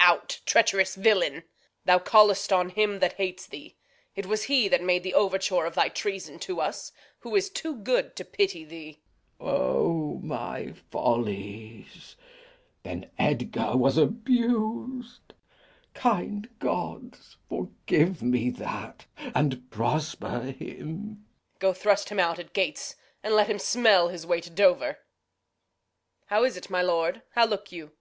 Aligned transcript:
Reg. 0.00 0.08
Out, 0.08 0.40
treacherous 0.46 0.94
villain! 0.94 1.42
Thou 1.84 1.98
call'st 1.98 2.50
on 2.54 2.70
him 2.70 3.00
that 3.00 3.18
hates 3.18 3.46
thee. 3.46 3.76
It 4.16 4.24
was 4.24 4.44
he 4.44 4.66
That 4.66 4.82
made 4.82 5.02
the 5.02 5.12
overture 5.12 5.66
of 5.66 5.74
thy 5.74 5.90
treasons 5.90 6.40
to 6.46 6.58
us; 6.58 6.90
Who 7.18 7.36
is 7.36 7.50
too 7.50 7.76
good 7.76 8.16
to 8.16 8.24
pity 8.24 8.64
thee. 8.64 9.02
Glou. 9.38 9.46
O 9.50 10.20
my 10.22 10.72
follies! 10.90 12.16
Then 12.82 13.10
Edgar 13.18 13.76
was 13.76 13.98
abus'd. 13.98 15.34
Kind 15.92 16.48
gods, 16.60 17.36
forgive 17.50 18.22
me 18.22 18.48
that, 18.52 19.04
and 19.18 19.68
prosper 19.70 20.50
him! 20.58 21.08
Reg. 21.08 21.58
Go 21.58 21.72
thrust 21.74 22.08
him 22.08 22.18
out 22.18 22.38
at 22.38 22.54
gates, 22.54 22.94
and 23.22 23.34
let 23.34 23.50
him 23.50 23.58
smell 23.58 24.08
His 24.08 24.24
way 24.24 24.40
to 24.40 24.48
Dover. 24.48 24.86
Exit 24.86 25.02
[one] 25.10 25.10
with 25.10 25.16
Gloucester. 25.50 26.34
How 26.40 26.44
is't, 26.44 26.70
my 26.70 26.80
lord? 26.80 27.22
How 27.34 27.44
look 27.44 27.70
you? 27.70 27.92